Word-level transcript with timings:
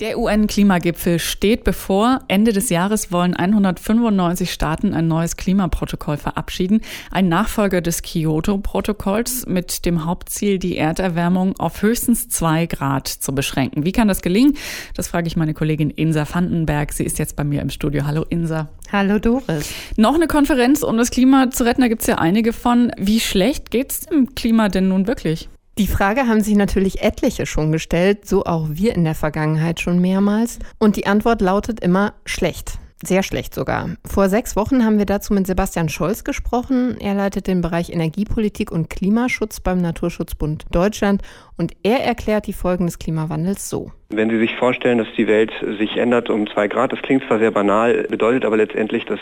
Der 0.00 0.18
UN-Klimagipfel 0.18 1.18
steht 1.18 1.62
bevor. 1.62 2.20
Ende 2.26 2.54
des 2.54 2.70
Jahres 2.70 3.12
wollen 3.12 3.36
195 3.36 4.50
Staaten 4.50 4.94
ein 4.94 5.08
neues 5.08 5.36
Klimaprotokoll 5.36 6.16
verabschieden. 6.16 6.80
Ein 7.10 7.28
Nachfolger 7.28 7.82
des 7.82 8.00
Kyoto-Protokolls 8.00 9.44
mit 9.44 9.84
dem 9.84 10.06
Hauptziel, 10.06 10.58
die 10.58 10.78
Erderwärmung 10.78 11.54
auf 11.60 11.82
höchstens 11.82 12.30
zwei 12.30 12.64
Grad 12.64 13.08
zu 13.08 13.34
beschränken. 13.34 13.84
Wie 13.84 13.92
kann 13.92 14.08
das 14.08 14.22
gelingen? 14.22 14.56
Das 14.94 15.08
frage 15.08 15.26
ich 15.26 15.36
meine 15.36 15.52
Kollegin 15.52 15.90
Insa 15.90 16.24
Vandenberg. 16.32 16.94
Sie 16.94 17.04
ist 17.04 17.18
jetzt 17.18 17.36
bei 17.36 17.44
mir 17.44 17.60
im 17.60 17.68
Studio. 17.68 18.06
Hallo 18.06 18.24
Insa. 18.26 18.70
Hallo 18.90 19.18
Doris. 19.18 19.70
Noch 19.98 20.14
eine 20.14 20.28
Konferenz, 20.28 20.82
um 20.82 20.96
das 20.96 21.10
Klima 21.10 21.50
zu 21.50 21.64
retten. 21.64 21.82
Da 21.82 21.88
gibt 21.88 22.00
es 22.00 22.06
ja 22.06 22.16
einige 22.16 22.54
von. 22.54 22.90
Wie 22.96 23.20
schlecht 23.20 23.70
geht 23.70 23.90
es 23.90 24.00
dem 24.00 24.34
Klima 24.34 24.70
denn 24.70 24.88
nun 24.88 25.06
wirklich? 25.06 25.50
Die 25.80 25.86
Frage 25.86 26.28
haben 26.28 26.42
sich 26.42 26.56
natürlich 26.56 27.00
etliche 27.00 27.46
schon 27.46 27.72
gestellt, 27.72 28.28
so 28.28 28.44
auch 28.44 28.66
wir 28.68 28.94
in 28.94 29.04
der 29.04 29.14
Vergangenheit 29.14 29.80
schon 29.80 29.98
mehrmals. 29.98 30.58
Und 30.78 30.96
die 30.96 31.06
Antwort 31.06 31.40
lautet 31.40 31.80
immer 31.80 32.12
schlecht. 32.26 32.78
Sehr 33.02 33.22
schlecht 33.22 33.54
sogar. 33.54 33.88
Vor 34.04 34.28
sechs 34.28 34.56
Wochen 34.56 34.84
haben 34.84 34.98
wir 34.98 35.06
dazu 35.06 35.32
mit 35.32 35.46
Sebastian 35.46 35.88
Scholz 35.88 36.22
gesprochen. 36.22 36.98
Er 37.00 37.14
leitet 37.14 37.46
den 37.46 37.62
Bereich 37.62 37.90
Energiepolitik 37.90 38.70
und 38.70 38.90
Klimaschutz 38.90 39.60
beim 39.60 39.78
Naturschutzbund 39.78 40.66
Deutschland 40.70 41.22
und 41.56 41.72
er 41.82 42.04
erklärt 42.04 42.46
die 42.46 42.52
Folgen 42.52 42.84
des 42.84 42.98
Klimawandels 42.98 43.70
so. 43.70 43.90
Wenn 44.10 44.28
Sie 44.28 44.38
sich 44.38 44.54
vorstellen, 44.56 44.98
dass 44.98 45.06
die 45.16 45.26
Welt 45.26 45.50
sich 45.78 45.96
ändert 45.96 46.28
um 46.28 46.46
zwei 46.50 46.68
Grad, 46.68 46.92
das 46.92 47.00
klingt 47.00 47.24
zwar 47.24 47.38
sehr 47.38 47.52
banal, 47.52 48.06
bedeutet 48.10 48.44
aber 48.44 48.58
letztendlich, 48.58 49.06
dass 49.06 49.20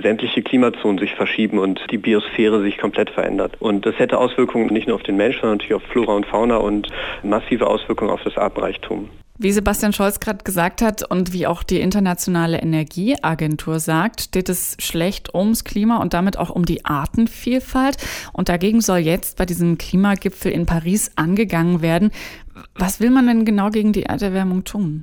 sämtliche 0.00 0.42
Klimazonen 0.42 0.98
sich 0.98 1.14
verschieben 1.14 1.58
und 1.58 1.80
die 1.90 1.98
Biosphäre 1.98 2.62
sich 2.62 2.78
komplett 2.78 3.10
verändert. 3.10 3.56
Und 3.58 3.84
das 3.84 3.98
hätte 3.98 4.18
Auswirkungen 4.18 4.66
nicht 4.66 4.86
nur 4.86 4.96
auf 4.96 5.02
den 5.02 5.16
Menschen, 5.16 5.40
sondern 5.40 5.58
natürlich 5.58 5.74
auf 5.74 5.90
Flora 5.90 6.12
und 6.12 6.26
Fauna 6.26 6.58
und 6.58 6.88
massive 7.24 7.66
Auswirkungen 7.66 8.10
auf 8.10 8.22
das 8.22 8.36
Artenreichtum. 8.36 9.08
Wie 9.42 9.50
Sebastian 9.50 9.92
Scholz 9.92 10.20
gerade 10.20 10.44
gesagt 10.44 10.82
hat 10.82 11.02
und 11.02 11.32
wie 11.32 11.48
auch 11.48 11.64
die 11.64 11.80
Internationale 11.80 12.62
Energieagentur 12.62 13.80
sagt, 13.80 14.20
steht 14.20 14.48
es 14.48 14.76
schlecht 14.78 15.34
ums 15.34 15.64
Klima 15.64 15.96
und 15.96 16.14
damit 16.14 16.38
auch 16.38 16.48
um 16.48 16.64
die 16.64 16.84
Artenvielfalt. 16.84 17.96
Und 18.32 18.48
dagegen 18.48 18.80
soll 18.80 18.98
jetzt 18.98 19.38
bei 19.38 19.44
diesem 19.44 19.78
Klimagipfel 19.78 20.52
in 20.52 20.64
Paris 20.64 21.10
angegangen 21.16 21.82
werden. 21.82 22.12
Was 22.76 23.00
will 23.00 23.10
man 23.10 23.26
denn 23.26 23.44
genau 23.44 23.70
gegen 23.70 23.92
die 23.92 24.04
Erderwärmung 24.04 24.62
tun? 24.62 25.02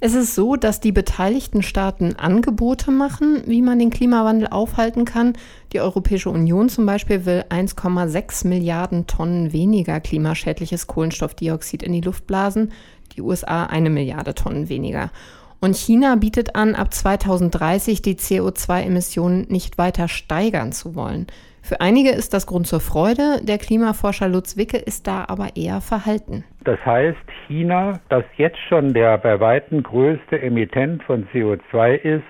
Es 0.00 0.14
ist 0.14 0.34
so, 0.34 0.56
dass 0.56 0.80
die 0.80 0.92
beteiligten 0.92 1.62
Staaten 1.62 2.16
Angebote 2.16 2.90
machen, 2.90 3.42
wie 3.46 3.62
man 3.62 3.78
den 3.78 3.90
Klimawandel 3.90 4.48
aufhalten 4.48 5.04
kann. 5.04 5.34
Die 5.72 5.80
Europäische 5.80 6.30
Union 6.30 6.68
zum 6.68 6.84
Beispiel 6.86 7.24
will 7.24 7.44
1,6 7.48 8.46
Milliarden 8.46 9.06
Tonnen 9.06 9.52
weniger 9.52 10.00
klimaschädliches 10.00 10.86
Kohlenstoffdioxid 10.86 11.82
in 11.82 11.92
die 11.92 12.00
Luft 12.00 12.26
blasen 12.26 12.72
die 13.16 13.22
USA 13.22 13.64
eine 13.66 13.90
Milliarde 13.90 14.34
Tonnen 14.34 14.68
weniger. 14.68 15.10
Und 15.64 15.76
China 15.76 16.16
bietet 16.16 16.56
an, 16.56 16.74
ab 16.74 16.92
2030 16.92 18.02
die 18.02 18.16
CO2-Emissionen 18.16 19.46
nicht 19.48 19.78
weiter 19.78 20.08
steigern 20.08 20.72
zu 20.72 20.94
wollen. 20.94 21.26
Für 21.62 21.80
einige 21.80 22.10
ist 22.10 22.34
das 22.34 22.46
Grund 22.46 22.66
zur 22.66 22.80
Freude, 22.80 23.40
der 23.42 23.56
Klimaforscher 23.56 24.28
Lutz 24.28 24.58
Wicke 24.58 24.76
ist 24.76 25.06
da 25.06 25.24
aber 25.26 25.56
eher 25.56 25.80
verhalten. 25.80 26.44
Das 26.64 26.78
heißt, 26.84 27.16
China, 27.46 27.98
das 28.10 28.24
jetzt 28.36 28.58
schon 28.68 28.92
der 28.92 29.16
bei 29.16 29.40
weitem 29.40 29.82
größte 29.82 30.38
Emittent 30.38 31.02
von 31.04 31.26
CO2 31.32 31.94
ist, 31.94 32.24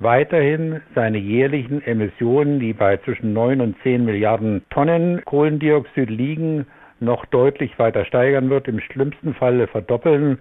weiterhin 0.00 0.80
seine 0.96 1.18
jährlichen 1.18 1.80
Emissionen, 1.80 2.58
die 2.58 2.72
bei 2.72 2.96
zwischen 2.96 3.32
9 3.34 3.60
und 3.60 3.76
10 3.84 4.04
Milliarden 4.04 4.64
Tonnen 4.70 5.24
Kohlendioxid 5.24 6.10
liegen, 6.10 6.66
noch 6.98 7.24
deutlich 7.26 7.78
weiter 7.78 8.04
steigern 8.04 8.50
wird, 8.50 8.66
im 8.66 8.80
schlimmsten 8.80 9.32
Falle 9.34 9.68
verdoppeln. 9.68 10.40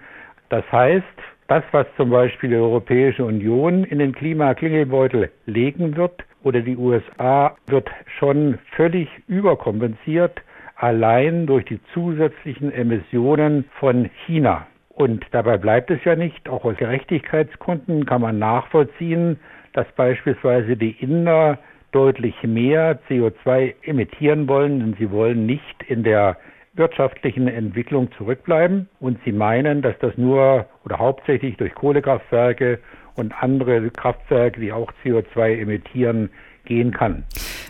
Das 0.50 0.64
heißt, 0.72 1.04
das, 1.54 1.64
was 1.72 1.86
zum 1.98 2.10
Beispiel 2.10 2.50
die 2.50 2.56
Europäische 2.56 3.24
Union 3.24 3.84
in 3.84 4.00
den 4.00 4.12
Klimaklingelbeutel 4.14 5.30
legen 5.46 5.96
wird 5.96 6.24
oder 6.44 6.62
die 6.62 6.76
USA, 6.76 7.56
wird 7.68 7.88
schon 8.18 8.58
völlig 8.76 9.08
überkompensiert, 9.28 10.42
allein 10.78 11.46
durch 11.46 11.64
die 11.66 11.80
zusätzlichen 11.94 12.72
Emissionen 12.74 13.66
von 13.80 14.10
China. 14.26 14.66
Und 14.90 15.28
dabei 15.30 15.60
bleibt 15.60 15.92
es 15.92 16.04
ja 16.06 16.16
nicht. 16.16 16.50
Auch 16.50 16.66
aus 16.66 16.76
Gerechtigkeitsgründen 16.78 18.08
kann 18.08 18.22
man 18.22 18.40
nachvollziehen, 18.40 19.40
dass 19.74 19.86
beispielsweise 19.96 20.76
die 20.76 20.96
Inder 21.04 21.60
deutlich 21.92 22.34
mehr 22.42 23.00
CO2 23.08 23.76
emittieren 23.84 24.48
wollen, 24.48 24.80
denn 24.80 24.96
sie 24.98 25.12
wollen 25.12 25.46
nicht 25.46 25.84
in 25.88 26.02
der 26.02 26.36
wirtschaftlichen 26.76 27.48
Entwicklung 27.48 28.10
zurückbleiben 28.18 28.90
und 29.00 29.20
sie 29.26 29.32
meinen, 29.32 29.82
dass 29.82 29.96
das 30.00 30.18
nur 30.18 30.66
oder 30.86 30.98
hauptsächlich 30.98 31.58
durch 31.58 31.74
Kohlekraftwerke 31.76 32.80
und 33.16 33.34
andere 33.42 33.90
Kraftwerke, 33.92 34.60
die 34.60 34.72
auch 34.72 34.92
CO2 35.04 35.60
emittieren, 35.60 36.30
gehen 36.66 36.92
kann. 36.92 37.24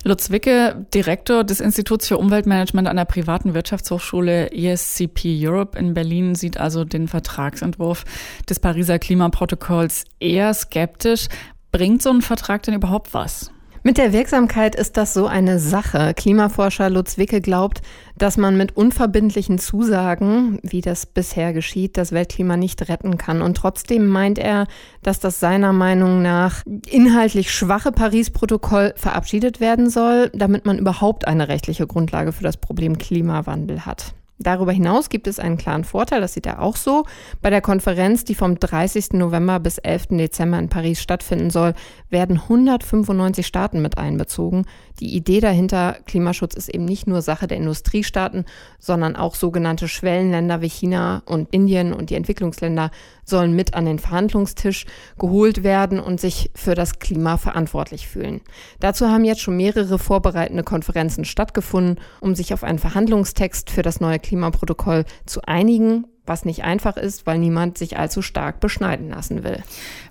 Lutz 0.06 0.32
Wicke, 0.32 0.86
Direktor 0.94 1.44
des 1.44 1.60
Instituts 1.60 2.08
für 2.08 2.18
Umweltmanagement 2.18 2.88
an 2.88 2.98
der 2.98 3.06
privaten 3.06 3.54
Wirtschaftshochschule 3.54 4.52
ESCP 4.52 5.48
Europe 5.48 5.78
in 5.78 5.94
Berlin, 5.94 6.36
sieht 6.36 6.60
also 6.60 6.84
den 6.86 7.08
Vertragsentwurf 7.08 8.04
des 8.50 8.60
Pariser 8.60 9.00
Klimaprotokolls 9.00 10.06
eher 10.20 10.54
skeptisch. 10.54 11.28
Bringt 11.72 12.02
so 12.02 12.12
ein 12.12 12.22
Vertrag 12.22 12.64
denn 12.64 12.76
überhaupt 12.76 13.14
was? 13.14 13.52
Mit 13.86 13.98
der 13.98 14.14
Wirksamkeit 14.14 14.76
ist 14.76 14.96
das 14.96 15.14
so 15.14 15.28
eine 15.28 15.60
Sache. 15.60 16.14
Klimaforscher 16.16 16.90
Lutz 16.90 17.18
Wicke 17.18 17.42
glaubt, 17.42 17.82
dass 18.18 18.38
man 18.38 18.56
mit 18.56 18.78
unverbindlichen 18.78 19.60
Zusagen, 19.60 20.58
wie 20.64 20.80
das 20.80 21.06
bisher 21.06 21.52
geschieht, 21.52 21.98
das 21.98 22.14
Weltklima 22.14 22.56
nicht 22.56 22.88
retten 22.88 23.18
kann. 23.18 23.42
Und 23.42 23.58
trotzdem 23.58 24.08
meint 24.08 24.40
er, 24.40 24.68
dass 25.02 25.20
das 25.20 25.42
seiner 25.42 25.74
Meinung 25.74 26.22
nach 26.22 26.64
inhaltlich 26.90 27.52
schwache 27.52 27.92
Paris-Protokoll 27.92 28.94
verabschiedet 28.96 29.60
werden 29.60 29.90
soll, 29.90 30.30
damit 30.34 30.66
man 30.66 30.80
überhaupt 30.80 31.28
eine 31.28 31.50
rechtliche 31.50 31.86
Grundlage 31.86 32.32
für 32.32 32.44
das 32.44 32.56
Problem 32.56 32.98
Klimawandel 32.98 33.86
hat. 33.86 34.14
Darüber 34.40 34.72
hinaus 34.72 35.10
gibt 35.10 35.28
es 35.28 35.40
einen 35.40 35.58
klaren 35.58 35.84
Vorteil, 35.84 36.20
das 36.20 36.34
sieht 36.34 36.48
er 36.48 36.62
auch 36.62 36.76
so. 36.76 37.06
Bei 37.42 37.50
der 37.50 37.62
Konferenz, 37.62 38.26
die 38.26 38.36
vom 38.36 38.60
30. 38.60 39.14
November 39.14 39.60
bis 39.60 39.78
11. 39.78 40.08
Dezember 40.10 40.58
in 40.58 40.70
Paris 40.70 41.02
stattfinden 41.02 41.50
soll, 41.52 41.74
werden 42.10 42.38
195 42.38 43.46
Staaten 43.46 43.82
mit 43.82 43.98
einbezogen. 43.98 44.66
Die 45.00 45.16
Idee 45.16 45.40
dahinter, 45.40 45.98
Klimaschutz 46.06 46.56
ist 46.56 46.70
eben 46.70 46.86
nicht 46.86 47.08
nur 47.08 47.22
Sache 47.22 47.48
der 47.48 47.58
Industriestaaten, 47.58 48.46
sondern 48.80 49.16
auch 49.16 49.36
sogenannte 49.36 49.88
Schwellenländer 49.88 50.62
wie 50.62 50.70
China 50.70 51.22
und 51.26 51.54
Indien 51.54 51.94
und 51.94 52.10
die 52.10 52.16
Entwicklungsländer 52.16 52.92
sollen 53.26 53.56
mit 53.56 53.74
an 53.74 53.86
den 53.86 54.00
Verhandlungstisch 54.00 54.86
geholt 55.18 55.64
werden 55.64 56.00
und 56.00 56.20
sich 56.20 56.52
für 56.56 56.76
das 56.76 57.00
Klima 57.00 57.38
verantwortlich 57.38 58.08
fühlen. 58.08 58.42
Dazu 58.80 59.08
haben 59.08 59.26
jetzt 59.26 59.42
schon 59.42 59.58
mehrere 59.58 59.98
vorbereitende 60.00 60.64
Konferenzen 60.64 61.24
stattgefunden, 61.24 62.00
um 62.20 62.36
sich 62.36 62.54
auf 62.54 62.64
einen 62.64 62.80
Verhandlungstext 62.80 63.70
für 63.70 63.82
das 63.82 64.00
neue 64.00 64.20
Klimaprotokoll 64.24 65.06
zu 65.26 65.42
einigen 65.44 66.06
was 66.26 66.46
nicht 66.46 66.64
einfach 66.64 66.98
ist, 66.98 67.26
weil 67.26 67.38
niemand 67.38 67.78
sich 67.78 67.98
allzu 67.98 68.22
stark 68.22 68.60
beschneiden 68.60 69.10
lassen 69.10 69.44
will. 69.44 69.62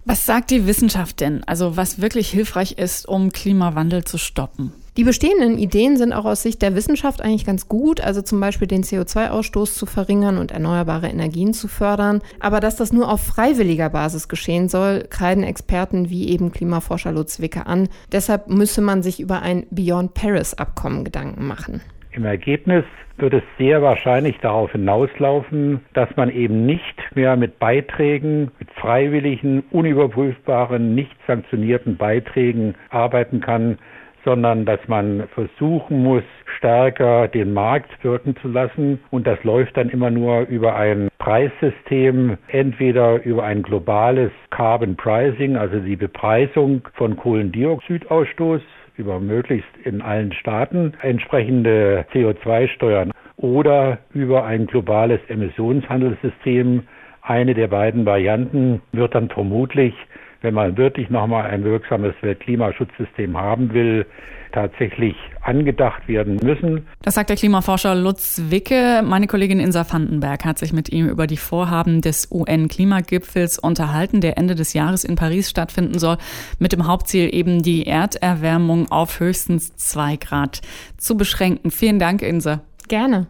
Was 0.04 0.26
sagt 0.26 0.50
die 0.50 0.66
Wissenschaft 0.66 1.20
denn? 1.20 1.42
Also 1.44 1.76
was 1.76 2.00
wirklich 2.00 2.28
hilfreich 2.30 2.72
ist, 2.72 3.08
um 3.08 3.32
Klimawandel 3.32 4.04
zu 4.04 4.18
stoppen? 4.18 4.72
Die 4.98 5.04
bestehenden 5.04 5.56
Ideen 5.56 5.96
sind 5.96 6.12
auch 6.12 6.26
aus 6.26 6.42
Sicht 6.42 6.60
der 6.60 6.74
Wissenschaft 6.74 7.22
eigentlich 7.22 7.46
ganz 7.46 7.66
gut, 7.66 8.02
also 8.02 8.20
zum 8.20 8.40
Beispiel 8.40 8.68
den 8.68 8.84
CO2-Ausstoß 8.84 9.74
zu 9.74 9.86
verringern 9.86 10.36
und 10.36 10.50
erneuerbare 10.50 11.08
Energien 11.08 11.54
zu 11.54 11.66
fördern. 11.66 12.20
Aber 12.40 12.60
dass 12.60 12.76
das 12.76 12.92
nur 12.92 13.10
auf 13.10 13.22
freiwilliger 13.22 13.88
Basis 13.88 14.28
geschehen 14.28 14.68
soll, 14.68 15.06
kreiden 15.08 15.44
Experten 15.44 16.10
wie 16.10 16.28
eben 16.28 16.52
Klimaforscher 16.52 17.12
Lutz 17.12 17.40
Wicke 17.40 17.66
an. 17.66 17.88
Deshalb 18.12 18.48
müsse 18.48 18.82
man 18.82 19.02
sich 19.02 19.18
über 19.18 19.40
ein 19.40 19.64
Beyond 19.70 20.12
Paris-Abkommen 20.12 21.04
Gedanken 21.04 21.46
machen. 21.46 21.80
Im 22.14 22.26
Ergebnis 22.26 22.84
wird 23.16 23.32
es 23.32 23.42
sehr 23.56 23.80
wahrscheinlich 23.80 24.38
darauf 24.40 24.72
hinauslaufen, 24.72 25.80
dass 25.94 26.14
man 26.16 26.28
eben 26.30 26.66
nicht 26.66 27.00
mehr 27.14 27.36
mit 27.36 27.58
Beiträgen, 27.58 28.50
mit 28.58 28.70
freiwilligen, 28.72 29.60
unüberprüfbaren, 29.70 30.94
nicht 30.94 31.16
sanktionierten 31.26 31.96
Beiträgen 31.96 32.74
arbeiten 32.90 33.40
kann, 33.40 33.78
sondern 34.24 34.64
dass 34.64 34.80
man 34.88 35.24
versuchen 35.34 36.02
muss, 36.02 36.22
stärker 36.56 37.28
den 37.28 37.52
Markt 37.52 37.90
wirken 38.04 38.36
zu 38.36 38.48
lassen. 38.48 39.00
Und 39.10 39.26
das 39.26 39.42
läuft 39.44 39.76
dann 39.76 39.88
immer 39.88 40.10
nur 40.10 40.42
über 40.42 40.76
ein 40.76 41.08
Preissystem, 41.18 42.38
entweder 42.48 43.24
über 43.24 43.44
ein 43.44 43.62
globales 43.62 44.30
Carbon 44.50 44.96
Pricing, 44.96 45.56
also 45.56 45.78
die 45.78 45.96
Bepreisung 45.96 46.82
von 46.94 47.16
Kohlendioxidausstoß, 47.16 48.62
über 48.96 49.20
möglichst 49.20 49.70
in 49.84 50.02
allen 50.02 50.32
Staaten 50.32 50.92
entsprechende 51.00 52.04
CO2-Steuern 52.12 53.10
oder 53.36 53.98
über 54.12 54.44
ein 54.44 54.66
globales 54.66 55.20
Emissionshandelssystem. 55.28 56.82
Eine 57.22 57.54
der 57.54 57.68
beiden 57.68 58.04
Varianten 58.04 58.82
wird 58.92 59.14
dann 59.14 59.28
vermutlich 59.28 59.94
wenn 60.42 60.54
man 60.54 60.76
wirklich 60.76 61.10
nochmal 61.10 61.50
ein 61.50 61.64
wirksames 61.64 62.14
Weltklimaschutzsystem 62.20 63.36
haben 63.36 63.72
will, 63.72 64.06
tatsächlich 64.52 65.16
angedacht 65.40 66.06
werden 66.06 66.38
müssen. 66.42 66.86
Das 67.02 67.14
sagt 67.14 67.30
der 67.30 67.36
Klimaforscher 67.36 67.94
Lutz 67.94 68.42
Wicke. 68.50 69.02
Meine 69.02 69.26
Kollegin 69.26 69.58
Insa 69.58 69.84
Vandenberg 69.90 70.44
hat 70.44 70.58
sich 70.58 70.72
mit 70.72 70.90
ihm 70.90 71.08
über 71.08 71.26
die 71.26 71.36
Vorhaben 71.36 72.00
des 72.00 72.30
UN-Klimagipfels 72.30 73.58
unterhalten, 73.58 74.20
der 74.20 74.38
Ende 74.38 74.54
des 74.54 74.74
Jahres 74.74 75.04
in 75.04 75.16
Paris 75.16 75.50
stattfinden 75.50 75.98
soll, 75.98 76.18
mit 76.58 76.72
dem 76.72 76.86
Hauptziel 76.86 77.34
eben 77.34 77.62
die 77.62 77.86
Erderwärmung 77.86 78.90
auf 78.90 79.20
höchstens 79.20 79.74
zwei 79.76 80.16
Grad 80.16 80.60
zu 80.96 81.16
beschränken. 81.16 81.70
Vielen 81.70 81.98
Dank, 81.98 82.22
Insa. 82.22 82.60
Gerne. 82.92 83.26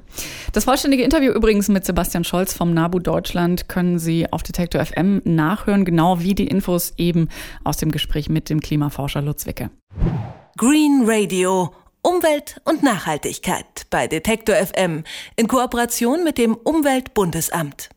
Das 0.52 0.64
vollständige 0.64 1.04
Interview 1.04 1.30
übrigens 1.30 1.68
mit 1.68 1.84
Sebastian 1.84 2.24
Scholz 2.24 2.52
vom 2.52 2.74
NABU 2.74 2.98
Deutschland 2.98 3.68
können 3.68 4.00
Sie 4.00 4.26
auf 4.32 4.42
Detektor 4.42 4.84
FM 4.84 5.22
nachhören, 5.24 5.84
genau 5.84 6.18
wie 6.18 6.34
die 6.34 6.48
Infos 6.48 6.94
eben 6.96 7.28
aus 7.62 7.76
dem 7.76 7.92
Gespräch 7.92 8.28
mit 8.28 8.50
dem 8.50 8.58
Klimaforscher 8.58 9.22
Lutz 9.22 9.46
Wicke. 9.46 9.70
Green 10.56 11.04
Radio. 11.06 11.72
Umwelt 12.02 12.60
und 12.64 12.82
Nachhaltigkeit 12.82 13.86
bei 13.88 14.08
Detektor 14.08 14.56
FM 14.56 15.04
in 15.36 15.46
Kooperation 15.46 16.24
mit 16.24 16.38
dem 16.38 16.56
Umweltbundesamt. 16.56 17.90